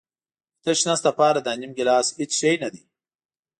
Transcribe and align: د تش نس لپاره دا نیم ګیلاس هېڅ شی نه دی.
د 0.63 0.63
تش 0.63 0.79
نس 0.87 1.01
لپاره 1.07 1.39
دا 1.45 1.53
نیم 1.59 1.71
ګیلاس 1.77 2.07
هېڅ 2.19 2.31
شی 2.39 2.51
نه 2.63 2.69
دی. 2.73 2.81